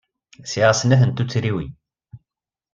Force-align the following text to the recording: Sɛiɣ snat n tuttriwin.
Sɛiɣ 0.51 0.71
snat 0.75 1.01
n 1.05 1.11
tuttriwin. 1.11 1.71